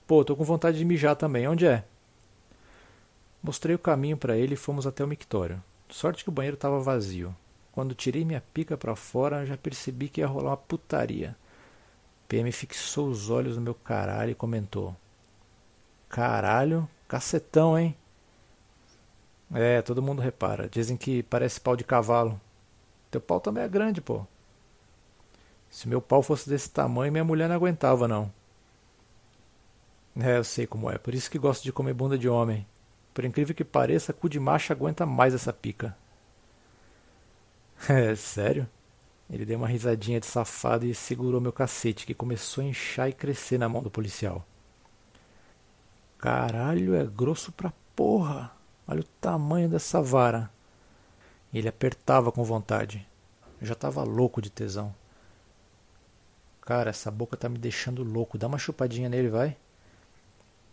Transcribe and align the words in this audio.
Pô, 0.05 0.25
tô 0.25 0.35
com 0.35 0.43
vontade 0.43 0.77
de 0.77 0.83
mijar 0.83 1.15
também, 1.15 1.47
onde 1.47 1.65
é? 1.65 1.85
Mostrei 3.41 3.77
o 3.77 3.79
caminho 3.79 4.17
para 4.17 4.35
ele 4.35 4.55
e 4.55 4.57
fomos 4.57 4.85
até 4.85 5.05
o 5.05 5.07
mictório. 5.07 5.63
Sorte 5.87 6.21
que 6.21 6.29
o 6.29 6.33
banheiro 6.33 6.55
estava 6.55 6.81
vazio. 6.81 7.33
Quando 7.79 7.95
tirei 7.95 8.25
minha 8.25 8.43
pica 8.53 8.75
para 8.75 8.93
fora, 8.93 9.45
já 9.45 9.55
percebi 9.55 10.09
que 10.09 10.19
ia 10.19 10.27
rolar 10.27 10.49
uma 10.49 10.57
putaria. 10.57 11.33
PM 12.27 12.51
fixou 12.51 13.07
os 13.07 13.29
olhos 13.29 13.55
no 13.55 13.61
meu 13.61 13.73
caralho 13.73 14.31
e 14.31 14.35
comentou: 14.35 14.93
Caralho, 16.09 16.85
cacetão, 17.07 17.79
hein? 17.79 17.95
É, 19.53 19.81
todo 19.81 20.01
mundo 20.01 20.21
repara. 20.21 20.67
Dizem 20.67 20.97
que 20.97 21.23
parece 21.23 21.61
pau 21.61 21.77
de 21.77 21.85
cavalo. 21.85 22.37
Teu 23.09 23.21
pau 23.21 23.39
também 23.39 23.63
é 23.63 23.67
grande, 23.69 24.01
pô. 24.01 24.27
Se 25.69 25.87
meu 25.87 26.01
pau 26.01 26.21
fosse 26.21 26.49
desse 26.49 26.69
tamanho, 26.69 27.13
minha 27.13 27.23
mulher 27.23 27.47
não 27.47 27.55
aguentava, 27.55 28.09
não. 28.09 28.29
É, 30.19 30.35
eu 30.35 30.43
sei 30.43 30.67
como 30.67 30.91
é. 30.91 30.97
Por 30.97 31.13
isso 31.13 31.31
que 31.31 31.39
gosto 31.39 31.63
de 31.63 31.71
comer 31.71 31.93
bunda 31.93 32.17
de 32.17 32.27
homem. 32.27 32.67
Por 33.13 33.23
incrível 33.23 33.55
que 33.55 33.63
pareça, 33.63 34.11
cu 34.11 34.27
de 34.27 34.37
macho 34.37 34.73
aguenta 34.73 35.05
mais 35.05 35.33
essa 35.33 35.53
pica. 35.53 35.95
É, 37.87 38.15
sério? 38.15 38.67
Ele 39.29 39.45
deu 39.45 39.57
uma 39.57 39.67
risadinha 39.67 40.19
de 40.19 40.25
safado 40.25 40.85
e 40.85 40.93
segurou 40.93 41.39
meu 41.39 41.53
cacete, 41.53 42.05
que 42.05 42.13
começou 42.13 42.63
a 42.63 42.67
inchar 42.67 43.09
e 43.09 43.13
crescer 43.13 43.57
na 43.57 43.69
mão 43.69 43.81
do 43.81 43.89
policial. 43.89 44.45
Caralho, 46.17 46.95
é 46.95 47.05
grosso 47.05 47.51
pra 47.51 47.71
porra. 47.95 48.51
Olha 48.87 49.01
o 49.01 49.07
tamanho 49.21 49.69
dessa 49.69 50.01
vara. 50.01 50.49
Ele 51.53 51.67
apertava 51.67 52.31
com 52.31 52.43
vontade. 52.43 53.07
Eu 53.61 53.67
já 53.67 53.75
tava 53.75 54.03
louco 54.03 54.41
de 54.41 54.49
tesão. 54.49 54.93
Cara, 56.61 56.89
essa 56.89 57.09
boca 57.09 57.37
tá 57.37 57.47
me 57.47 57.57
deixando 57.57 58.03
louco. 58.03 58.37
Dá 58.37 58.47
uma 58.47 58.57
chupadinha 58.57 59.09
nele, 59.09 59.29
vai. 59.29 59.55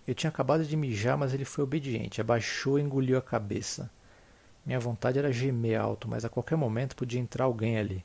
Eu 0.06 0.14
tinha 0.14 0.30
acabado 0.30 0.64
de 0.64 0.76
mijar, 0.76 1.16
mas 1.16 1.34
ele 1.34 1.44
foi 1.44 1.64
obediente. 1.64 2.20
Abaixou 2.20 2.78
e 2.78 2.82
engoliu 2.82 3.18
a 3.18 3.22
cabeça. 3.22 3.90
Minha 4.66 4.80
vontade 4.80 5.16
era 5.16 5.32
gemer 5.32 5.80
alto, 5.80 6.08
mas 6.08 6.24
a 6.24 6.28
qualquer 6.28 6.56
momento 6.56 6.96
podia 6.96 7.20
entrar 7.20 7.44
alguém 7.44 7.78
ali. 7.78 8.04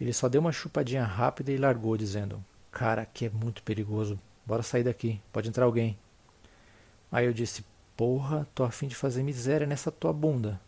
Ele 0.00 0.14
só 0.14 0.30
deu 0.30 0.40
uma 0.40 0.50
chupadinha 0.50 1.04
rápida 1.04 1.52
e 1.52 1.58
largou, 1.58 1.94
dizendo: 1.96 2.42
Cara, 2.72 3.02
aqui 3.02 3.26
é 3.26 3.30
muito 3.30 3.62
perigoso. 3.62 4.18
Bora 4.46 4.62
sair 4.62 4.82
daqui. 4.82 5.20
Pode 5.30 5.48
entrar 5.48 5.66
alguém. 5.66 5.96
Aí 7.12 7.26
eu 7.26 7.34
disse: 7.34 7.62
Porra, 7.94 8.48
tô 8.54 8.64
afim 8.64 8.88
de 8.88 8.94
fazer 8.94 9.22
miséria 9.22 9.66
nessa 9.66 9.92
tua 9.92 10.12
bunda. 10.12 10.58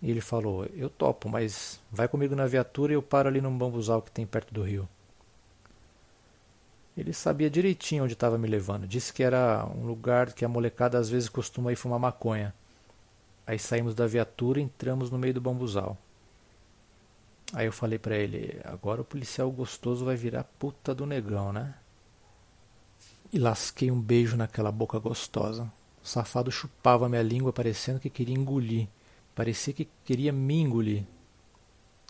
E 0.00 0.08
ele 0.08 0.20
falou: 0.20 0.66
Eu 0.74 0.88
topo, 0.88 1.28
mas 1.28 1.80
vai 1.90 2.06
comigo 2.06 2.36
na 2.36 2.46
viatura 2.46 2.92
e 2.92 2.94
eu 2.94 3.02
paro 3.02 3.28
ali 3.28 3.40
num 3.40 3.56
bambuzal 3.56 4.00
que 4.00 4.10
tem 4.10 4.24
perto 4.24 4.54
do 4.54 4.62
rio. 4.62 4.88
Ele 6.96 7.12
sabia 7.12 7.50
direitinho 7.50 8.04
onde 8.04 8.12
estava 8.12 8.38
me 8.38 8.46
levando. 8.46 8.86
Disse 8.86 9.12
que 9.12 9.22
era 9.22 9.66
um 9.66 9.84
lugar 9.84 10.32
que 10.32 10.44
a 10.44 10.48
molecada 10.48 10.98
às 10.98 11.08
vezes 11.08 11.28
costuma 11.28 11.72
ir 11.72 11.76
fumar 11.76 11.98
maconha. 11.98 12.54
Aí 13.46 13.58
saímos 13.58 13.94
da 13.94 14.06
viatura 14.06 14.60
e 14.60 14.62
entramos 14.62 15.10
no 15.10 15.18
meio 15.18 15.34
do 15.34 15.40
bambuzal. 15.40 15.98
Aí 17.52 17.66
eu 17.66 17.72
falei 17.72 17.98
para 17.98 18.16
ele: 18.16 18.60
agora 18.64 19.02
o 19.02 19.04
policial 19.04 19.50
gostoso 19.50 20.04
vai 20.04 20.16
virar 20.16 20.44
puta 20.44 20.94
do 20.94 21.04
negão, 21.04 21.52
né? 21.52 21.74
E 23.32 23.38
lasquei 23.38 23.90
um 23.90 24.00
beijo 24.00 24.36
naquela 24.36 24.70
boca 24.70 24.98
gostosa. 24.98 25.70
O 26.02 26.06
safado 26.06 26.50
chupava 26.50 27.08
minha 27.08 27.22
língua, 27.22 27.52
parecendo 27.52 28.00
que 28.00 28.10
queria 28.10 28.34
engolir. 28.34 28.88
Parecia 29.34 29.72
que 29.72 29.88
queria 30.04 30.32
me 30.32 30.60
engolir. 30.60 31.04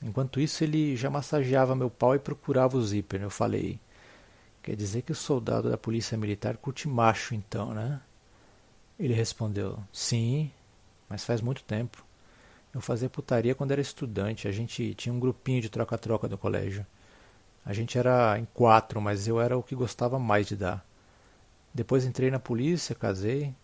Enquanto 0.02 0.40
isso, 0.40 0.64
ele 0.64 0.96
já 0.96 1.08
massageava 1.08 1.76
meu 1.76 1.88
pau 1.88 2.14
e 2.14 2.18
procurava 2.18 2.76
o 2.76 2.82
zíper. 2.82 3.22
Eu 3.22 3.30
falei: 3.30 3.78
Quer 4.62 4.76
dizer 4.76 5.02
que 5.02 5.12
o 5.12 5.14
soldado 5.14 5.70
da 5.70 5.78
polícia 5.78 6.16
militar 6.16 6.56
curte 6.56 6.88
macho, 6.88 7.34
então, 7.34 7.72
né? 7.74 8.00
Ele 8.98 9.14
respondeu: 9.14 9.78
Sim, 9.92 10.50
mas 11.12 11.24
faz 11.24 11.42
muito 11.42 11.62
tempo. 11.62 12.02
Eu 12.72 12.80
fazia 12.80 13.10
putaria 13.10 13.54
quando 13.54 13.72
era 13.72 13.82
estudante. 13.82 14.48
A 14.48 14.50
gente 14.50 14.94
tinha 14.94 15.12
um 15.12 15.20
grupinho 15.20 15.60
de 15.60 15.68
troca-troca 15.68 16.26
no 16.26 16.38
colégio. 16.38 16.86
A 17.66 17.74
gente 17.74 17.98
era 17.98 18.38
em 18.38 18.46
quatro, 18.54 18.98
mas 18.98 19.28
eu 19.28 19.38
era 19.38 19.58
o 19.58 19.62
que 19.62 19.74
gostava 19.74 20.18
mais 20.18 20.46
de 20.46 20.56
dar. 20.56 20.82
Depois 21.74 22.06
entrei 22.06 22.30
na 22.30 22.38
polícia, 22.38 22.94
casei. 22.94 23.54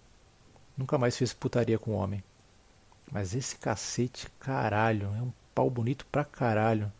Nunca 0.76 0.98
mais 0.98 1.16
fiz 1.16 1.32
putaria 1.32 1.78
com 1.78 1.92
homem. 1.92 2.22
Mas 3.10 3.34
esse 3.34 3.56
cacete, 3.56 4.28
caralho, 4.38 5.06
é 5.16 5.22
um 5.22 5.32
pau 5.54 5.70
bonito 5.70 6.04
pra 6.12 6.26
caralho. 6.26 6.92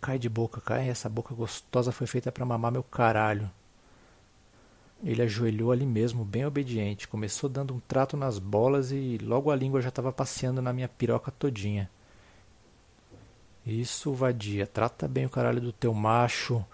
Cai 0.00 0.16
de 0.16 0.28
boca, 0.28 0.60
cai. 0.60 0.88
Essa 0.88 1.08
boca 1.08 1.34
gostosa 1.34 1.90
foi 1.90 2.06
feita 2.06 2.30
para 2.30 2.46
mamar 2.46 2.70
meu 2.70 2.84
caralho. 2.84 3.50
Ele 5.02 5.22
ajoelhou 5.22 5.72
ali 5.72 5.86
mesmo, 5.86 6.24
bem 6.24 6.44
obediente, 6.44 7.08
começou 7.08 7.48
dando 7.48 7.74
um 7.74 7.80
trato 7.80 8.16
nas 8.16 8.38
bolas 8.38 8.92
e 8.92 9.18
logo 9.22 9.50
a 9.50 9.56
língua 9.56 9.80
já 9.80 9.88
estava 9.88 10.12
passeando 10.12 10.60
na 10.60 10.72
minha 10.72 10.88
piroca 10.88 11.30
todinha. 11.30 11.90
Isso, 13.64 14.12
vadia, 14.12 14.66
trata 14.66 15.08
bem 15.08 15.26
o 15.26 15.30
caralho 15.30 15.60
do 15.60 15.72
teu 15.72 15.94
macho. 15.94 16.64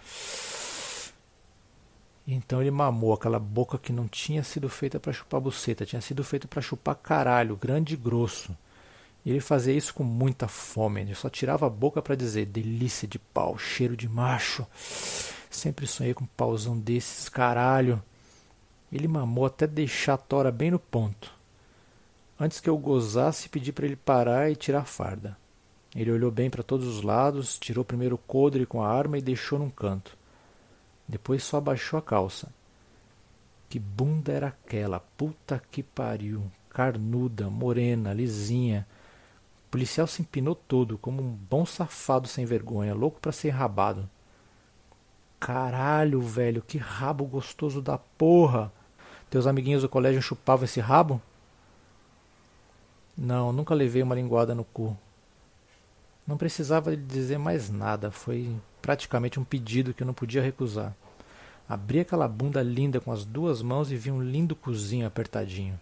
Então 2.27 2.61
ele 2.61 2.73
mamou 2.73 3.13
aquela 3.13 3.39
boca 3.39 3.79
que 3.79 3.93
não 3.93 4.09
tinha 4.09 4.43
sido 4.43 4.69
feita 4.69 4.99
para 4.99 5.13
chupar 5.13 5.41
buceta, 5.41 5.87
tinha 5.87 6.01
sido 6.01 6.25
feita 6.25 6.49
para 6.49 6.61
chupar 6.61 6.97
caralho, 6.97 7.57
grande 7.57 7.95
e 7.95 7.97
grosso. 7.97 8.57
E 9.25 9.31
ele 9.31 9.41
fazia 9.41 9.75
isso 9.75 9.95
com 9.95 10.03
muita 10.03 10.49
fome, 10.49 11.01
ele 11.01 11.15
só 11.15 11.29
tirava 11.29 11.67
a 11.67 11.71
boca 11.71 12.03
para 12.03 12.17
dizer 12.17 12.47
delícia 12.47 13.07
de 13.07 13.19
pau, 13.19 13.57
cheiro 13.57 13.97
de 13.97 14.09
macho. 14.09 14.67
Sempre 15.49 15.87
sonhei 15.87 16.15
com 16.15 16.25
um 16.25 16.29
pauzão 16.37 16.77
desses, 16.77 17.29
caralho. 17.29 18.03
Ele 18.93 19.09
mamou 19.09 19.47
até 19.47 19.67
deixar 19.67 20.15
a 20.15 20.19
tora 20.19 20.51
bem 20.51 20.71
no 20.71 20.79
ponto. 20.79 21.33
Antes 22.39 22.61
que 22.61 22.69
eu 22.69 22.77
gozasse, 22.77 23.49
pedi 23.49 23.73
para 23.73 23.87
ele 23.87 23.97
parar 23.97 24.51
e 24.51 24.57
tirar 24.57 24.81
a 24.81 24.85
farda. 24.85 25.37
Ele 25.95 26.11
olhou 26.11 26.31
bem 26.31 26.51
para 26.51 26.63
todos 26.63 26.87
os 26.87 27.03
lados, 27.03 27.59
tirou 27.59 27.85
primeiro 27.85 28.17
o 28.17 28.19
coldre 28.19 28.67
com 28.67 28.83
a 28.83 28.89
arma 28.89 29.17
e 29.17 29.23
deixou 29.23 29.59
num 29.59 29.71
canto. 29.71 30.17
Depois 31.09 31.43
só 31.43 31.57
abaixou 31.57 31.99
a 31.99 32.03
calça. 32.03 32.53
Que 33.69 33.79
bunda 33.79 34.33
era 34.33 34.49
aquela? 34.49 35.01
Puta 35.01 35.63
que 35.71 35.83
pariu. 35.83 36.43
Carnuda, 36.69 37.49
morena, 37.49 38.13
lisinha. 38.13 38.87
O 39.67 39.71
policial 39.71 40.07
se 40.07 40.23
empinou 40.23 40.55
todo, 40.55 40.99
como 40.99 41.23
um 41.23 41.31
bom 41.31 41.65
safado 41.65 42.29
sem 42.29 42.45
vergonha, 42.45 42.95
louco 42.95 43.19
para 43.19 43.33
ser 43.33 43.51
rabado. 43.51 44.09
Caralho, 45.47 46.21
velho, 46.21 46.61
que 46.61 46.77
rabo 46.77 47.25
gostoso 47.25 47.81
da 47.81 47.97
porra! 47.97 48.73
Teus 49.31 49.47
amiguinhos 49.47 49.83
do 49.83 49.89
colégio 49.89 50.21
chupavam 50.21 50.65
esse 50.65 50.81
rabo? 50.81 51.23
Não, 53.17 53.53
nunca 53.53 53.73
levei 53.73 54.03
uma 54.03 54.17
linguada 54.17 54.57
no 54.57 54.65
cu. 54.65 54.99
Não 56.27 56.37
precisava 56.37 56.91
lhe 56.91 56.97
dizer 56.97 57.39
mais 57.39 57.71
nada, 57.71 58.11
foi 58.11 58.57
praticamente 58.83 59.39
um 59.39 59.45
pedido 59.45 59.95
que 59.95 60.03
eu 60.03 60.07
não 60.09 60.13
podia 60.13 60.43
recusar. 60.43 60.93
Abri 61.69 62.01
aquela 62.01 62.27
bunda 62.27 62.61
linda 62.61 63.01
com 63.01 63.13
as 63.13 63.25
duas 63.25 63.63
mãos 63.63 63.93
e 63.93 63.97
vi 63.97 64.11
um 64.11 64.21
lindo 64.21 64.57
cozinho 64.57 65.07
apertadinho. 65.07 65.79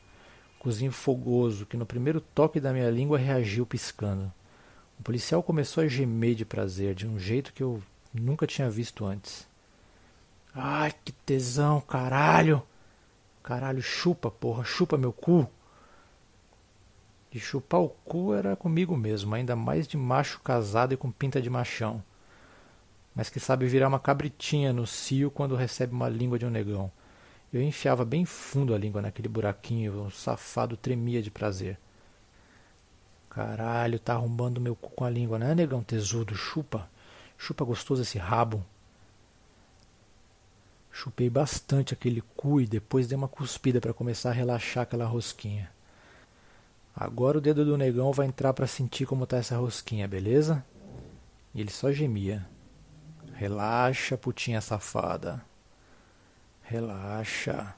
Cozinho 0.59 0.93
fogoso 0.93 1.65
que 1.65 1.79
no 1.79 1.87
primeiro 1.87 2.21
toque 2.21 2.61
da 2.61 2.71
minha 2.71 2.91
língua 2.91 3.17
reagiu 3.17 3.65
piscando. 3.65 4.31
O 5.01 5.03
policial 5.03 5.43
começou 5.43 5.83
a 5.83 5.89
gemer 5.89 6.35
de 6.35 6.45
prazer, 6.45 6.95
de 6.95 7.07
um 7.07 7.19
jeito 7.19 7.51
que 7.55 7.63
eu 7.63 7.83
nunca 8.13 8.47
tinha 8.47 8.69
visto 8.69 9.07
antes. 9.07 9.54
Ai, 10.55 10.93
que 11.05 11.11
tesão, 11.11 11.81
caralho! 11.81 12.63
Caralho, 13.43 13.83
chupa, 13.83 14.31
porra, 14.31 14.65
chupa 14.65 14.97
meu 14.97 15.13
cu! 15.13 15.49
E 17.33 17.41
chupar 17.41 17.81
o 17.81 17.89
cu 17.89 18.33
era 18.33 18.55
comigo 18.55 18.97
mesmo, 18.97 19.35
ainda 19.35 19.57
mais 19.57 19.89
de 19.89 19.97
macho 19.97 20.41
casado 20.41 20.95
e 20.95 20.97
com 20.97 21.11
pinta 21.11 21.43
de 21.43 21.51
machão. 21.51 22.01
Mas 23.13 23.29
que 23.29 23.41
sabe 23.41 23.67
virar 23.67 23.89
uma 23.89 23.99
cabritinha 23.99 24.73
no 24.73 24.87
cio 24.87 25.29
quando 25.29 25.57
recebe 25.57 25.93
uma 25.93 26.09
língua 26.09 26.39
de 26.39 26.47
um 26.47 26.51
negão. 26.51 26.91
Eu 27.53 27.61
enfiava 27.61 28.05
bem 28.05 28.25
fundo 28.25 28.73
a 28.73 28.79
língua 28.79 29.03
naquele 29.03 29.29
buraquinho, 29.29 30.05
o 30.05 30.11
safado 30.13 30.77
tremia 30.77 31.21
de 31.21 31.31
prazer. 31.33 31.77
Caralho, 33.29 33.99
tá 33.99 34.15
arrombando 34.15 34.61
meu 34.61 34.77
cu 34.77 34.91
com 34.91 35.05
a 35.05 35.11
língua, 35.11 35.37
né, 35.37 35.53
negão 35.53 35.83
tesudo? 35.83 36.37
Chupa. 36.37 36.89
Chupa 37.37 37.65
gostoso 37.65 38.03
esse 38.03 38.19
rabo. 38.19 38.65
Chupei 40.97 41.29
bastante 41.29 41.93
aquele 41.93 42.21
cu 42.37 42.61
e 42.61 42.69
depois 42.69 43.09
dei 43.09 43.19
uma 43.19 43.27
cuspida 43.27 43.81
para 43.81 43.93
começar 43.93 44.31
a 44.31 44.33
relaxar 44.33 44.85
aquela 44.85 45.05
rosquinha. 45.05 45.69
Agora 46.95 47.39
o 47.39 47.41
dedo 47.41 47.65
do 47.65 47.77
negão 47.77 48.13
vai 48.13 48.29
entrar 48.29 48.53
para 48.55 48.69
sentir 48.69 49.05
como 49.05 49.27
tá 49.27 49.39
essa 49.39 49.57
rosquinha, 49.57 50.07
beleza? 50.07 50.65
E 51.53 51.61
ele 51.61 51.73
só 51.73 51.91
gemia. 51.91 52.47
Relaxa, 53.33 54.17
putinha 54.17 54.61
safada. 54.61 55.45
Relaxa. 56.63 57.75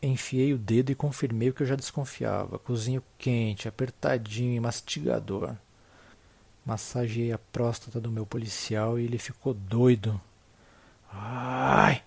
Enfiei 0.00 0.54
o 0.54 0.58
dedo 0.58 0.90
e 0.92 0.94
confirmei 0.94 1.50
o 1.50 1.52
que 1.52 1.62
eu 1.62 1.66
já 1.66 1.76
desconfiava. 1.76 2.58
Cozinho 2.58 3.04
quente, 3.18 3.68
apertadinho 3.68 4.54
e 4.54 4.60
mastigador. 4.60 5.54
Massageei 6.64 7.32
a 7.32 7.38
próstata 7.38 8.00
do 8.00 8.10
meu 8.10 8.24
policial 8.24 8.98
e 8.98 9.04
ele 9.04 9.18
ficou 9.18 9.52
doido. 9.52 10.18
Ai! 11.12 12.02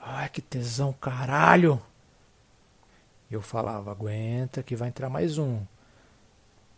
Ai, 0.00 0.28
que 0.28 0.42
tesão, 0.42 0.92
caralho! 0.92 1.80
Eu 3.30 3.42
falava, 3.42 3.90
aguenta 3.90 4.62
que 4.62 4.76
vai 4.76 4.88
entrar 4.88 5.08
mais 5.08 5.38
um. 5.38 5.62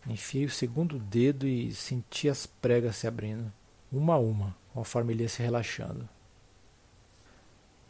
Enfiei 0.07 0.45
o 0.47 0.51
segundo 0.51 0.99
dedo 0.99 1.47
e 1.47 1.73
senti 1.75 2.29
as 2.29 2.47
pregas 2.47 2.97
se 2.97 3.07
abrindo, 3.07 3.53
uma 3.93 4.15
a 4.15 4.19
uma, 4.19 4.57
conforme 4.73 5.13
ele 5.13 5.25
ia 5.25 5.29
se 5.29 5.43
relaxando. 5.43 6.09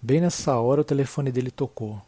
Bem 0.03 0.21
nessa 0.21 0.59
hora 0.59 0.81
o 0.81 0.85
telefone 0.85 1.31
dele 1.31 1.51
tocou. 1.51 2.03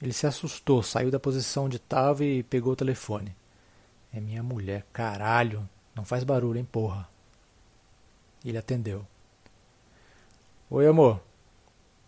Ele 0.00 0.12
se 0.12 0.26
assustou, 0.26 0.82
saiu 0.82 1.10
da 1.10 1.18
posição 1.18 1.64
onde 1.64 1.76
estava 1.76 2.24
e 2.24 2.42
pegou 2.42 2.74
o 2.74 2.76
telefone. 2.76 3.34
É 4.12 4.20
minha 4.20 4.42
mulher, 4.42 4.86
caralho. 4.92 5.68
Não 5.94 6.04
faz 6.04 6.24
barulho, 6.24 6.58
hein, 6.58 6.68
porra. 6.70 7.08
Ele 8.44 8.58
atendeu. 8.58 9.06
Oi, 10.68 10.84
amor. 10.86 11.20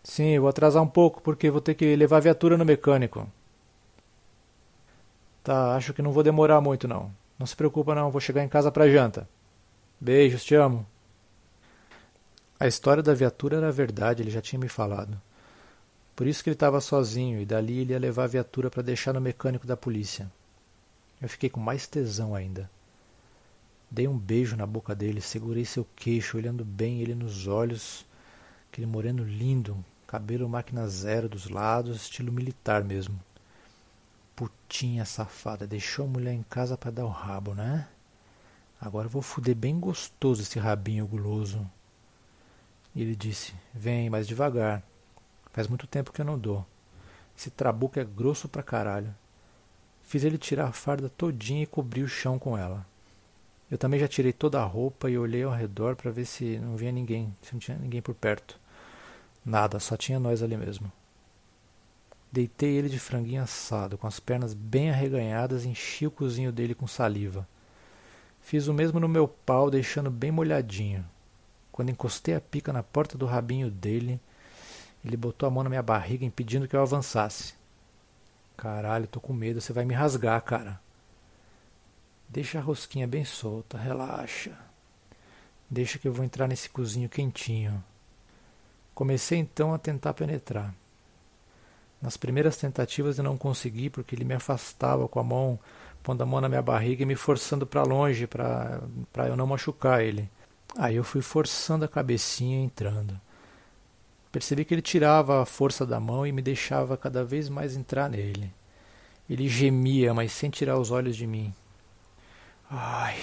Sim, 0.03 0.37
vou 0.39 0.49
atrasar 0.49 0.83
um 0.83 0.87
pouco 0.87 1.21
porque 1.21 1.49
vou 1.49 1.61
ter 1.61 1.75
que 1.75 1.95
levar 1.95 2.17
a 2.17 2.21
viatura 2.21 2.57
no 2.57 2.65
mecânico. 2.65 3.25
Tá, 5.43 5.75
acho 5.75 5.93
que 5.93 6.01
não 6.01 6.11
vou 6.11 6.23
demorar 6.23 6.59
muito 6.59 6.87
não. 6.87 7.11
Não 7.37 7.47
se 7.47 7.55
preocupa 7.55 7.95
não, 7.95 8.11
vou 8.11 8.19
chegar 8.19 8.43
em 8.43 8.49
casa 8.49 8.69
para 8.69 8.89
janta. 8.89 9.27
Beijos, 9.99 10.43
te 10.43 10.55
amo. 10.55 10.85
A 12.59 12.67
história 12.67 13.01
da 13.01 13.13
viatura 13.13 13.55
era 13.57 13.71
verdade, 13.71 14.21
ele 14.21 14.29
já 14.31 14.41
tinha 14.41 14.59
me 14.59 14.67
falado. 14.67 15.19
Por 16.13 16.27
isso 16.27 16.43
que 16.43 16.49
ele 16.49 16.55
estava 16.55 16.81
sozinho 16.81 17.39
e 17.39 17.45
dali 17.45 17.79
ele 17.79 17.93
ia 17.93 17.99
levar 17.99 18.25
a 18.25 18.27
viatura 18.27 18.69
para 18.69 18.83
deixar 18.83 19.13
no 19.13 19.21
mecânico 19.21 19.65
da 19.65 19.77
polícia. 19.77 20.29
Eu 21.21 21.29
fiquei 21.29 21.49
com 21.49 21.61
mais 21.61 21.87
tesão 21.87 22.35
ainda. 22.35 22.69
Dei 23.89 24.05
um 24.05 24.17
beijo 24.17 24.57
na 24.57 24.65
boca 24.65 24.93
dele, 24.93 25.21
segurei 25.21 25.63
seu 25.63 25.87
queixo, 25.95 26.35
olhando 26.35 26.65
bem 26.65 27.01
ele 27.01 27.15
nos 27.15 27.47
olhos. 27.47 28.05
Aquele 28.71 28.85
moreno 28.85 29.23
lindo, 29.23 29.83
cabelo 30.05 30.47
máquina 30.47 30.87
zero 30.87 31.27
dos 31.27 31.49
lados, 31.49 32.03
estilo 32.03 32.31
militar 32.31 32.83
mesmo. 32.83 33.19
Putinha 34.35 35.05
safada, 35.05 35.65
deixou 35.65 36.05
a 36.05 36.07
mulher 36.07 36.33
em 36.33 36.43
casa 36.43 36.77
para 36.77 36.91
dar 36.91 37.05
o 37.05 37.09
rabo, 37.09 37.55
né? 37.55 37.87
Agora 38.79 39.07
eu 39.07 39.09
vou 39.11 39.21
fuder 39.21 39.55
bem 39.55 39.79
gostoso 39.79 40.41
esse 40.41 40.57
rabinho 40.57 41.05
guloso. 41.07 41.69
E 42.95 43.01
ele 43.01 43.15
disse: 43.15 43.53
Vem, 43.73 44.09
mais 44.09 44.27
devagar. 44.27 44.81
Faz 45.51 45.67
muito 45.67 45.87
tempo 45.87 46.13
que 46.13 46.21
eu 46.21 46.25
não 46.25 46.37
dou. 46.37 46.65
Esse 47.37 47.49
trabuco 47.49 47.99
é 47.99 48.05
grosso 48.05 48.47
pra 48.47 48.63
caralho. 48.63 49.13
Fiz 50.03 50.23
ele 50.23 50.37
tirar 50.37 50.67
a 50.67 50.71
farda 50.71 51.09
todinha 51.09 51.63
e 51.63 51.67
cobri 51.67 52.03
o 52.03 52.07
chão 52.07 52.39
com 52.39 52.57
ela. 52.57 52.85
Eu 53.69 53.77
também 53.77 53.99
já 53.99 54.07
tirei 54.07 54.33
toda 54.33 54.59
a 54.59 54.65
roupa 54.65 55.09
e 55.09 55.17
olhei 55.17 55.43
ao 55.43 55.51
redor 55.51 55.95
para 55.95 56.09
ver 56.09 56.25
se 56.25 56.57
não 56.57 56.75
vinha 56.75 56.91
ninguém, 56.91 57.35
se 57.41 57.53
não 57.53 57.59
tinha 57.59 57.77
ninguém 57.77 58.01
por 58.01 58.15
perto. 58.15 58.59
Nada, 59.45 59.79
só 59.79 59.95
tinha 59.95 60.19
nós 60.19 60.41
ali 60.41 60.57
mesmo. 60.57 60.91
Deitei 62.31 62.75
ele 62.75 62.89
de 62.89 62.99
franguinho 62.99 63.43
assado, 63.43 63.97
com 63.97 64.07
as 64.07 64.19
pernas 64.19 64.53
bem 64.53 64.89
arreganhadas, 64.89 65.65
e 65.65 65.69
enchi 65.69 66.05
o 66.05 66.11
cozinho 66.11 66.51
dele 66.51 66.75
com 66.75 66.87
saliva. 66.87 67.47
Fiz 68.41 68.67
o 68.67 68.73
mesmo 68.73 68.99
no 68.99 69.07
meu 69.07 69.27
pau, 69.27 69.69
deixando 69.69 70.09
bem 70.09 70.31
molhadinho. 70.31 71.05
Quando 71.71 71.89
encostei 71.89 72.35
a 72.35 72.41
pica 72.41 72.73
na 72.73 72.83
porta 72.83 73.17
do 73.17 73.25
rabinho 73.25 73.69
dele, 73.69 74.19
ele 75.03 75.15
botou 75.15 75.47
a 75.47 75.49
mão 75.51 75.63
na 75.63 75.69
minha 75.69 75.83
barriga, 75.83 76.25
impedindo 76.25 76.67
que 76.67 76.75
eu 76.75 76.81
avançasse. 76.81 77.53
Caralho, 78.57 79.07
tô 79.07 79.19
com 79.19 79.33
medo, 79.33 79.61
você 79.61 79.71
vai 79.71 79.85
me 79.85 79.93
rasgar, 79.93 80.41
cara. 80.41 80.79
Deixa 82.29 82.59
a 82.59 82.61
rosquinha 82.61 83.07
bem 83.07 83.25
solta, 83.25 83.75
relaxa. 83.75 84.55
Deixa 85.67 85.97
que 85.97 86.07
eu 86.07 86.13
vou 86.13 86.23
entrar 86.23 86.47
nesse 86.47 86.69
cozinho 86.69 87.09
quentinho. 87.09 87.83
Comecei 88.93 89.39
então 89.39 89.73
a 89.73 89.79
tentar 89.79 90.13
penetrar. 90.13 90.73
Nas 91.99 92.17
primeiras 92.17 92.55
tentativas 92.55 93.17
eu 93.17 93.23
não 93.23 93.35
consegui 93.35 93.89
porque 93.89 94.13
ele 94.13 94.23
me 94.23 94.35
afastava 94.35 95.07
com 95.07 95.19
a 95.19 95.23
mão, 95.23 95.59
pondo 96.03 96.21
a 96.21 96.25
mão 96.25 96.39
na 96.39 96.47
minha 96.47 96.61
barriga 96.61 97.01
e 97.01 97.05
me 97.05 97.15
forçando 97.15 97.65
para 97.65 97.81
longe 97.81 98.27
para 98.27 98.79
eu 99.27 99.35
não 99.35 99.47
machucar 99.47 100.03
ele. 100.03 100.29
Aí 100.77 100.95
eu 100.95 101.03
fui 101.03 101.21
forçando 101.21 101.83
a 101.83 101.87
cabecinha 101.87 102.63
entrando. 102.63 103.19
Percebi 104.31 104.63
que 104.63 104.73
ele 104.75 104.83
tirava 104.83 105.41
a 105.41 105.45
força 105.45 105.83
da 105.83 105.99
mão 105.99 106.27
e 106.27 106.31
me 106.31 106.43
deixava 106.43 106.95
cada 106.95 107.25
vez 107.25 107.49
mais 107.49 107.75
entrar 107.75 108.07
nele. 108.07 108.53
Ele 109.27 109.49
gemia, 109.49 110.13
mas 110.13 110.31
sem 110.31 110.51
tirar 110.51 110.77
os 110.77 110.91
olhos 110.91 111.17
de 111.17 111.25
mim. 111.25 111.51
Ai, 112.71 113.17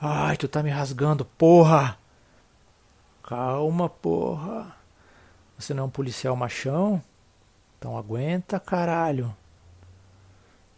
ai, 0.00 0.36
tu 0.36 0.46
tá 0.46 0.62
me 0.62 0.70
rasgando, 0.70 1.24
porra! 1.24 1.98
Calma, 3.24 3.88
porra. 3.88 4.76
Você 5.58 5.74
não 5.74 5.84
é 5.84 5.86
um 5.86 5.90
policial 5.90 6.36
machão? 6.36 7.02
Então 7.76 7.98
aguenta, 7.98 8.60
caralho. 8.60 9.34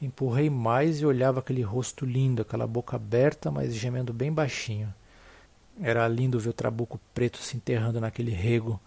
Empurrei 0.00 0.49
mais 0.49 1.00
e 1.00 1.07
olhava 1.07 1.41
aquele 1.41 1.61
rosto 1.61 2.07
lindo, 2.07 2.41
aquela 2.41 2.67
boca 2.67 2.97
aberta, 2.97 3.50
mas 3.50 3.75
gemendo 3.75 4.14
bem 4.14 4.33
baixinho. 4.33 4.93
Era 5.79 6.09
lindo 6.09 6.41
ver 6.41 6.50
o 6.50 6.55
trabuco 6.55 6.99
preto 7.12 7.37
se 7.38 7.57
enterrando 7.57 8.00
naquele 8.00 8.31
rego. 8.31 8.81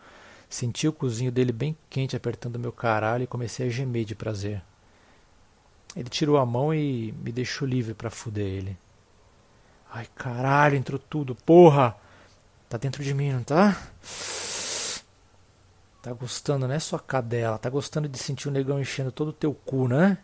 Senti 0.49 0.87
o 0.87 0.93
cozinho 0.93 1.31
dele 1.31 1.51
bem 1.51 1.77
quente 1.87 2.15
apertando 2.15 2.57
meu 2.57 2.71
caralho 2.71 3.23
e 3.23 3.27
comecei 3.27 3.67
a 3.67 3.69
gemer 3.69 4.05
de 4.05 4.15
prazer. 4.15 4.61
Ele 5.95 6.09
tirou 6.09 6.37
a 6.37 6.45
mão 6.45 6.73
e 6.73 7.11
me 7.23 7.31
deixou 7.31 7.67
livre 7.67 7.93
para 7.93 8.09
fuder 8.09 8.45
ele. 8.45 8.77
Ai, 9.93 10.07
caralho, 10.15 10.75
entrou 10.75 10.99
tudo, 10.99 11.33
porra! 11.35 11.95
Tá 12.69 12.77
dentro 12.77 13.03
de 13.03 13.13
mim, 13.13 13.31
não 13.31 13.43
tá? 13.43 13.77
Tá 16.01 16.13
gostando, 16.13 16.67
né, 16.67 16.79
sua 16.79 16.99
cadela? 16.99 17.57
Tá 17.57 17.69
gostando 17.69 18.07
de 18.07 18.17
sentir 18.17 18.47
o 18.47 18.51
negão 18.51 18.79
enchendo 18.79 19.11
todo 19.11 19.29
o 19.29 19.33
teu 19.33 19.53
cu, 19.53 19.87
né? 19.87 20.17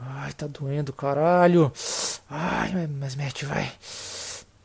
Ai, 0.00 0.32
tá 0.32 0.46
doendo, 0.46 0.92
caralho. 0.92 1.72
Ai, 2.28 2.72
mas 2.88 3.14
mete, 3.14 3.44
vai. 3.44 3.70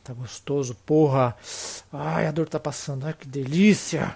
Tá 0.03 0.13
gostoso, 0.13 0.73
porra. 0.85 1.35
Ai, 1.91 2.27
a 2.27 2.31
dor 2.31 2.47
tá 2.47 2.59
passando. 2.59 3.05
Ai, 3.05 3.13
que 3.13 3.27
delícia. 3.27 4.15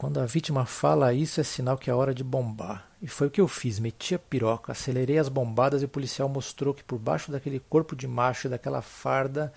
Quando 0.00 0.18
a 0.18 0.24
vítima 0.24 0.64
fala 0.64 1.12
isso, 1.12 1.42
é 1.42 1.44
sinal 1.44 1.76
que 1.76 1.90
é 1.90 1.94
hora 1.94 2.14
de 2.14 2.24
bombar. 2.24 2.86
E 3.02 3.06
foi 3.06 3.26
o 3.26 3.30
que 3.30 3.38
eu 3.38 3.46
fiz. 3.46 3.78
Meti 3.78 4.14
a 4.14 4.18
piroca, 4.18 4.72
acelerei 4.72 5.18
as 5.18 5.28
bombadas 5.28 5.82
e 5.82 5.84
o 5.84 5.88
policial 5.88 6.26
mostrou 6.26 6.72
que 6.72 6.82
por 6.82 6.98
baixo 6.98 7.30
daquele 7.30 7.60
corpo 7.60 7.94
de 7.94 8.08
macho 8.08 8.46
e 8.46 8.50
daquela 8.50 8.80
farda 8.80 9.52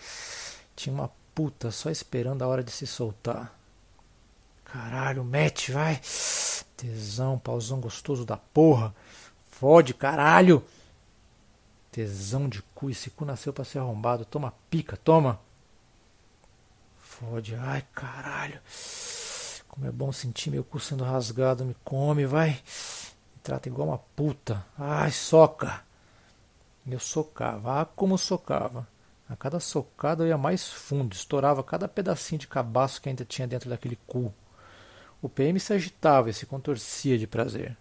tinha 0.75 0.93
uma 0.93 1.09
puta 1.33 1.71
só 1.71 1.89
esperando 1.89 2.41
a 2.41 2.47
hora 2.47 2.61
de 2.61 2.71
se 2.71 2.85
soltar. 2.85 3.57
Caralho, 4.65 5.23
mete, 5.23 5.71
vai. 5.71 6.01
Tesão, 6.75 7.39
pauzão 7.39 7.79
gostoso 7.79 8.25
da 8.25 8.35
porra. 8.35 8.93
Fode, 9.49 9.93
caralho. 9.93 10.61
Tesão 11.89 12.49
de 12.49 12.61
cu, 12.75 12.89
esse 12.89 13.09
cu 13.11 13.23
nasceu 13.23 13.53
para 13.53 13.63
ser 13.63 13.79
arrombado. 13.79 14.25
Toma 14.25 14.53
pica, 14.69 14.97
toma. 14.97 15.39
Fode, 16.99 17.55
ai 17.55 17.85
caralho. 17.95 18.59
Como 19.73 19.87
é 19.87 19.91
bom 19.91 20.11
sentir 20.11 20.51
meu 20.51 20.63
cu 20.63 20.79
sendo 20.79 21.03
rasgado. 21.03 21.65
Me 21.65 21.75
come, 21.83 22.27
vai. 22.27 22.51
Me 22.51 23.41
trata 23.41 23.67
igual 23.67 23.87
uma 23.87 23.97
puta. 23.97 24.63
Ai, 24.77 25.09
soca. 25.09 25.81
Eu 26.85 26.99
socava. 26.99 27.81
Ah, 27.81 27.85
como 27.85 28.15
socava. 28.15 28.87
A 29.27 29.35
cada 29.35 29.59
socada 29.59 30.23
eu 30.23 30.27
ia 30.27 30.37
mais 30.37 30.69
fundo. 30.69 31.15
Estourava 31.15 31.63
cada 31.63 31.87
pedacinho 31.87 32.37
de 32.37 32.47
cabaço 32.47 33.01
que 33.01 33.09
ainda 33.09 33.25
tinha 33.25 33.47
dentro 33.47 33.67
daquele 33.67 33.97
cu. 34.05 34.31
O 35.19 35.27
PM 35.27 35.59
se 35.59 35.73
agitava 35.73 36.29
e 36.29 36.33
se 36.35 36.45
contorcia 36.45 37.17
de 37.17 37.25
prazer. 37.25 37.75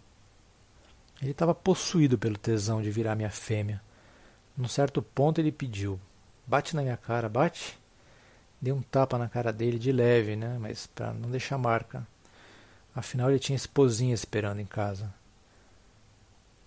Ele 1.20 1.32
estava 1.32 1.54
possuído 1.54 2.16
pelo 2.16 2.38
tesão 2.38 2.80
de 2.80 2.90
virar 2.90 3.14
minha 3.14 3.30
fêmea. 3.30 3.82
Num 4.56 4.66
certo 4.66 5.02
ponto 5.02 5.42
ele 5.42 5.52
pediu: 5.52 6.00
Bate 6.46 6.74
na 6.74 6.80
minha 6.80 6.96
cara, 6.96 7.28
bate. 7.28 7.78
Dei 8.62 8.72
um 8.72 8.80
tapa 8.80 9.18
na 9.18 9.28
cara 9.28 9.52
dele 9.52 9.76
de 9.76 9.90
leve, 9.90 10.36
né? 10.36 10.56
Mas 10.60 10.86
para 10.86 11.12
não 11.12 11.28
deixar 11.28 11.58
marca. 11.58 12.06
Afinal, 12.94 13.28
ele 13.28 13.40
tinha 13.40 13.56
esposinha 13.56 14.14
esperando 14.14 14.60
em 14.60 14.64
casa. 14.64 15.12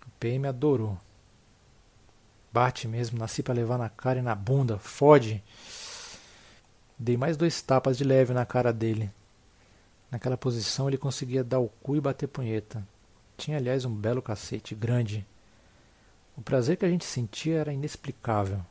O 0.06 0.12
PM 0.20 0.46
adorou. 0.46 0.98
Bate 2.52 2.86
mesmo, 2.86 3.18
nasci 3.18 3.42
para 3.42 3.54
levar 3.54 3.78
na 3.78 3.88
cara 3.88 4.20
e 4.20 4.22
na 4.22 4.36
bunda, 4.36 4.78
fode. 4.78 5.42
Dei 7.00 7.16
mais 7.16 7.38
dois 7.38 7.62
tapas 7.62 7.98
de 7.98 8.04
leve 8.04 8.34
na 8.34 8.46
cara 8.46 8.74
dele. 8.74 9.10
Naquela 10.12 10.36
posição 10.36 10.90
ele 10.90 10.98
conseguia 10.98 11.46
dar 11.46 11.60
o 11.60 11.70
cu 11.82 11.96
e 11.96 12.02
bater 12.02 12.28
punheta. 12.28 12.86
Tinha, 13.38 13.58
aliás, 13.58 13.86
um 13.86 13.94
belo 13.94 14.22
cacete, 14.22 14.76
grande. 14.76 15.26
O 16.36 16.42
prazer 16.42 16.76
que 16.76 16.86
a 16.86 16.90
gente 16.90 17.06
sentia 17.06 17.60
era 17.60 17.74
inexplicável. 17.74 18.66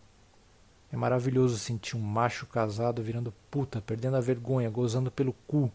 É 0.95 0.97
maravilhoso 0.97 1.59
sentir 1.59 1.97
um 1.97 2.01
macho 2.01 2.47
casado 2.47 3.03
virando 3.03 3.35
puta, 3.51 3.81
perdendo 3.81 4.17
a 4.17 4.21
vergonha, 4.21 4.71
gozando 4.71 5.11
pelo 5.11 5.33
cu. 5.45 5.69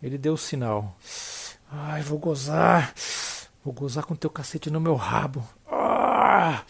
Ele 0.00 0.16
deu 0.16 0.34
o 0.34 0.38
sinal. 0.38 0.96
Ai, 1.68 2.00
vou 2.00 2.16
gozar. 2.16 2.94
Vou 3.64 3.74
gozar 3.74 4.04
com 4.04 4.14
teu 4.14 4.30
cacete 4.30 4.70
no 4.70 4.80
meu 4.80 4.94
rabo. 4.94 5.44
Ah! 5.68 6.62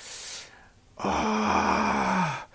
Ah! 0.97 2.47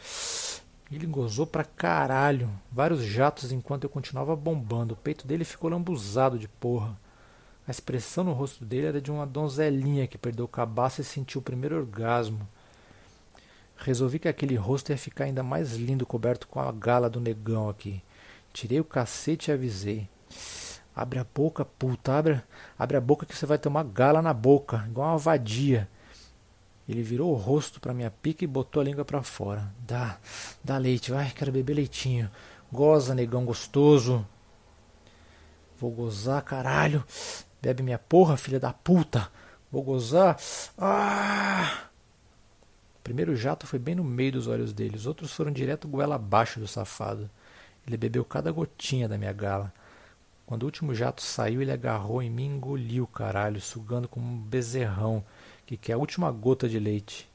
Ele 0.92 1.06
gozou 1.06 1.46
pra 1.46 1.64
caralho. 1.64 2.50
Vários 2.72 3.04
jatos 3.04 3.52
enquanto 3.52 3.84
eu 3.84 3.92
continuava 3.92 4.36
bombando. 4.36 4.96
O 4.96 4.98
peito 4.98 5.28
dele 5.28 5.46
ficou 5.46 5.70
lambuzado 5.70 6.40
de 6.40 6.48
porra. 6.48 7.00
A 7.68 7.70
expressão 7.70 8.24
no 8.24 8.34
rosto 8.34 8.66
dele 8.66 8.88
era 8.88 9.00
de 9.00 9.12
uma 9.12 9.28
donzelinha 9.28 10.08
que 10.08 10.18
perdeu 10.18 10.46
o 10.46 10.50
cabaço 10.50 11.00
e 11.00 11.04
sentiu 11.04 11.42
o 11.42 11.44
primeiro 11.44 11.78
orgasmo. 11.78 12.50
Resolvi 13.77 14.19
que 14.19 14.27
aquele 14.27 14.55
rosto 14.55 14.91
ia 14.91 14.98
ficar 14.98 15.25
ainda 15.25 15.43
mais 15.43 15.75
lindo 15.75 16.05
coberto 16.05 16.48
com 16.48 16.60
a 16.60 16.72
gala 16.72 17.10
do 17.10 17.22
negão 17.22 17.69
aqui. 17.69 18.01
Tirei 18.51 18.79
o 18.79 18.84
cacete 18.84 19.50
e 19.50 19.53
avisei. 19.53 20.10
Abre 20.96 21.19
a 21.19 21.24
boca, 21.24 21.63
puta, 21.63 22.17
abre, 22.17 22.41
abre 22.77 22.98
a 22.98 23.01
boca 23.01 23.25
que 23.25 23.36
você 23.36 23.46
vai 23.46 23.60
uma 23.67 23.84
gala 23.84 24.22
na 24.22 24.34
boca, 24.34 24.84
igual 24.89 25.10
uma 25.10 25.17
vadia. 25.17 25.88
Ele 26.89 27.03
virou 27.03 27.31
o 27.31 27.36
rosto 27.36 27.79
para 27.79 27.93
minha 27.93 28.10
pica 28.10 28.43
e 28.43 28.48
botou 28.48 28.81
a 28.81 28.86
língua 28.86 29.05
para 29.05 29.22
fora. 29.22 29.72
Dá, 29.86 30.17
dá 30.63 30.77
leite, 30.77 31.12
vai, 31.12 31.29
quero 31.31 31.51
beber 31.51 31.75
leitinho. 31.75 32.31
Goza, 32.72 33.13
negão 33.13 33.46
gostoso. 33.46 34.25
Vou 35.79 35.91
gozar, 35.91 36.41
caralho. 36.41 37.03
Bebe 37.62 37.84
minha 37.84 38.00
porra, 38.00 38.38
filha 38.38 38.60
da 38.60 38.74
puta. 38.74 39.29
Vou 39.72 39.84
gozar. 39.84 40.38
Ah! 40.77 41.88
Primeiro 43.08 43.38
jato 43.38 43.66
foi 43.66 43.80
bem 43.80 43.96
no 43.96 44.04
meio 44.04 44.34
dos 44.34 44.48
olhos 44.48 44.74
dele, 44.74 44.98
os 44.98 45.08
outros 45.08 45.32
foram 45.32 45.50
direto 45.50 45.88
goela 45.88 46.16
abaixo 46.16 46.60
do 46.60 46.68
safado. 46.68 47.30
Ele 47.88 47.96
bebeu 47.96 48.26
cada 48.26 48.52
gotinha 48.52 49.08
da 49.08 49.18
minha 49.18 49.32
gala. 49.32 49.74
Quando 50.46 50.64
o 50.64 50.66
último 50.66 50.94
jato 50.94 51.22
saiu, 51.22 51.62
ele 51.62 51.72
agarrou 51.72 52.22
em 52.22 52.30
mim 52.30 52.44
e 52.44 52.56
engoliu 52.58 53.08
caralho, 53.08 53.62
sugando 53.62 54.10
como 54.10 54.28
um 54.28 54.38
bezerrão 54.38 55.24
que 55.66 55.78
quer 55.78 55.94
a 55.94 55.98
última 55.98 56.30
gota 56.30 56.68
de 56.68 56.78
leite. 56.78 57.30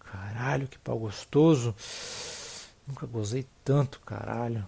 Caralho, 0.00 0.66
que 0.66 0.78
pau 0.78 0.98
gostoso! 0.98 1.74
Nunca 2.86 3.04
gozei 3.04 3.46
tanto, 3.62 4.00
caralho. 4.00 4.66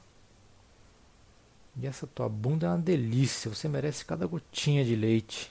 E 1.80 1.86
essa 1.86 2.06
tua 2.06 2.28
bunda 2.28 2.66
é 2.66 2.68
uma 2.68 2.76
delícia, 2.76 3.48
você 3.48 3.66
merece 3.66 4.04
cada 4.04 4.26
gotinha 4.26 4.84
de 4.84 4.94
leite. 4.94 5.50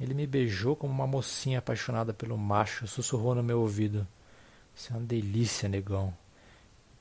Ele 0.00 0.14
me 0.14 0.26
beijou 0.26 0.74
como 0.74 0.92
uma 0.92 1.06
mocinha 1.06 1.58
apaixonada 1.58 2.14
pelo 2.14 2.38
macho, 2.38 2.88
sussurrou 2.88 3.34
no 3.34 3.42
meu 3.42 3.60
ouvido. 3.60 4.08
Isso 4.74 4.92
é 4.92 4.96
uma 4.96 5.04
delícia, 5.04 5.68
negão. 5.68 6.14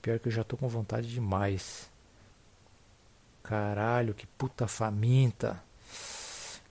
Pior 0.02 0.20
que 0.20 0.28
eu 0.28 0.32
já 0.32 0.44
tô 0.44 0.58
com 0.58 0.68
vontade 0.68 1.08
demais. 1.10 1.90
Caralho, 3.42 4.14
que 4.14 4.28
puta 4.28 4.68
faminta. 4.68 5.64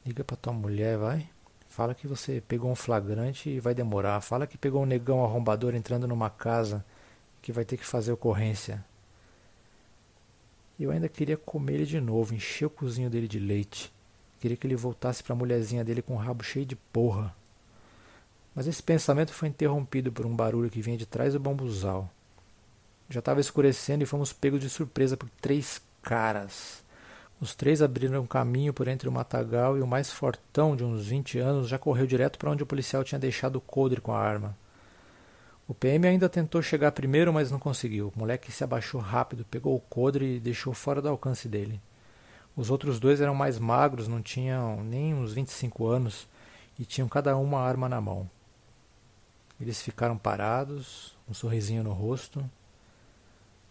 Liga 0.05 0.23
pra 0.23 0.37
tua 0.37 0.53
mulher, 0.53 0.99
vai. 0.99 1.29
Fala 1.69 1.95
que 1.95 2.07
você 2.07 2.43
pegou 2.47 2.71
um 2.71 2.75
flagrante 2.75 3.49
e 3.49 3.61
vai 3.61 3.75
demorar. 3.75 4.21
Fala 4.21 4.47
que 4.47 4.59
pegou 4.59 4.83
um 4.83 4.87
negão 4.87 5.25
arrombador 5.25 5.75
entrando 5.75 6.07
numa 6.07 6.29
casa 6.29 6.85
que 7.41 7.53
vai 7.53 7.65
ter 7.65 7.79
que 7.79 7.87
fazer 7.87 8.13
ocorrência. 8.13 8.85
Eu 10.79 10.91
ainda 10.91 11.09
queria 11.09 11.37
comer 11.37 11.75
ele 11.75 11.87
de 11.87 12.01
novo, 12.01 12.35
encher 12.35 12.67
o 12.67 12.71
cozinho 12.71 13.09
dele 13.11 13.27
de 13.27 13.39
leite. 13.39 13.93
Queria 14.41 14.57
que 14.57 14.67
ele 14.67 14.77
voltasse 14.77 15.23
para 15.23 15.33
a 15.33 15.37
mulherzinha 15.37 15.85
dele 15.85 16.03
com 16.03 16.15
o 16.15 16.19
rabo 16.19 16.45
cheio 16.45 16.65
de 16.65 16.77
porra. 16.77 17.35
Mas 18.55 18.67
esse 18.67 18.83
pensamento 18.83 19.33
foi 19.33 19.49
interrompido 19.49 20.11
por 20.11 20.27
um 20.27 20.35
barulho 20.35 20.71
que 20.71 20.83
vinha 20.83 20.97
de 20.97 21.07
trás 21.07 21.33
do 21.33 21.41
bambuzal. 21.41 22.11
Já 23.09 23.21
estava 23.21 23.41
escurecendo 23.41 24.03
e 24.03 24.07
fomos 24.07 24.33
pegos 24.33 24.61
de 24.61 24.69
surpresa 24.69 25.17
por 25.17 25.29
três 25.41 25.81
caras. 26.03 26.83
Os 27.41 27.55
três 27.55 27.81
abriram 27.81 28.27
caminho 28.27 28.73
por 28.73 28.89
entre 28.89 29.09
o 29.09 29.13
matagal 29.13 29.79
e 29.79 29.81
o 29.81 29.87
mais 29.87 30.11
fortão, 30.11 30.75
de 30.75 30.83
uns 30.83 31.07
vinte 31.07 31.39
anos, 31.39 31.69
já 31.69 31.79
correu 31.79 32.07
direto 32.07 32.39
para 32.39 32.51
onde 32.51 32.63
o 32.63 32.67
policial 32.67 33.05
tinha 33.05 33.19
deixado 33.19 33.57
o 33.57 33.61
coldre 33.61 34.01
com 34.01 34.13
a 34.13 34.19
arma. 34.19 34.57
O 35.69 35.75
PM 35.75 36.09
ainda 36.09 36.29
tentou 36.29 36.63
chegar 36.63 36.91
primeiro, 36.93 37.33
mas 37.33 37.51
não 37.51 37.59
conseguiu. 37.59 38.13
O 38.15 38.19
moleque 38.19 38.51
se 38.51 38.65
abaixou 38.65 39.01
rápido, 39.01 39.45
pegou 39.45 39.77
o 39.77 39.81
coldre 39.81 40.37
e 40.37 40.41
deixou 40.41 40.73
fora 40.73 41.01
do 41.01 41.09
alcance 41.09 41.47
dele. 41.47 41.81
Os 42.59 42.71
outros 42.71 42.99
dois 42.99 43.21
eram 43.21 43.37
mais 43.37 43.57
magros, 43.57 44.09
não 44.09 44.21
tinham 44.21 44.83
nem 44.83 45.15
uns 45.15 45.33
25 45.33 45.87
anos 45.87 46.27
e 46.77 46.85
tinham 46.85 47.09
cada 47.09 47.37
um 47.37 47.45
uma 47.45 47.61
arma 47.61 47.89
na 47.89 48.01
mão. 48.01 48.29
Eles 49.61 49.81
ficaram 49.81 50.19
parados, 50.19 51.17
um 51.29 51.33
sorrisinho 51.33 51.85
no 51.85 51.93
rosto, 51.93 52.45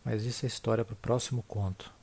mas 0.06 0.24
isso 0.24 0.46
é 0.46 0.48
história 0.48 0.86
para 0.86 0.94
o 0.94 0.98
próximo 0.98 1.44
conto. 1.50 1.94